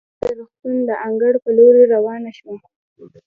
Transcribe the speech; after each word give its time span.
هغه 0.03 0.23
د 0.27 0.31
روغتون 0.39 0.75
د 0.89 0.91
انګړ 1.07 1.33
په 1.43 1.49
لورې 1.57 1.83
روانه 1.95 2.31
شوه. 2.37 2.55